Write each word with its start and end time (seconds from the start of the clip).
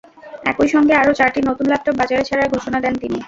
একই 0.45 0.69
সঙ্গে 0.73 0.93
আরও 0.95 1.13
চারটি 1.19 1.39
নতুন 1.49 1.65
ল্যাপটপ 1.69 1.95
বাজারে 1.99 2.23
ছাড়ার 2.29 2.51
ঘোষণা 2.53 2.77
দেন 2.81 2.93
তিনি। 3.01 3.17